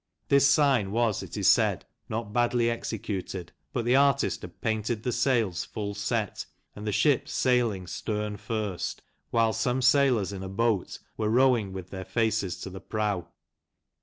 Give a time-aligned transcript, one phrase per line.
[0.29, 5.11] This sign was, it is said, not badly executed, but the artist had painted the
[5.11, 10.97] sails full set and the ship sailing stern first, whilst" some sailors in a boat
[11.17, 13.27] were rowing with their faces to the prow.